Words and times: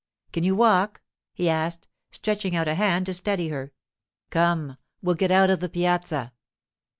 'Can 0.31 0.41
you 0.43 0.55
walk?' 0.55 1.03
he 1.31 1.47
asked, 1.47 1.87
stretching 2.09 2.55
out 2.55 2.67
a 2.67 2.73
hand 2.73 3.05
to 3.05 3.13
steady 3.13 3.49
her. 3.49 3.71
'Come, 4.31 4.77
we'll 5.03 5.13
get 5.13 5.29
out 5.29 5.51
of 5.51 5.59
the 5.59 5.69
piazza. 5.69 6.33